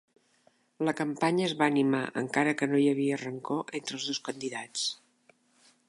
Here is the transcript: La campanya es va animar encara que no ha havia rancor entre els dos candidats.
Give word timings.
La 0.87 0.93
campanya 1.01 1.43
es 1.49 1.53
va 1.59 1.67
animar 1.73 2.01
encara 2.23 2.55
que 2.63 2.69
no 2.73 2.81
ha 2.81 2.89
havia 2.95 3.21
rancor 3.25 3.79
entre 3.81 3.99
els 4.01 4.09
dos 4.13 4.23
candidats. 4.31 4.89